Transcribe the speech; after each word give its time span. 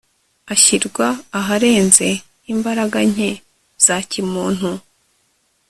ashyirwa 0.53 1.07
aharenze 1.39 2.07
imbaraga 2.53 2.99
nke 3.11 3.31
za 3.85 3.97
kimuntu 4.09 4.69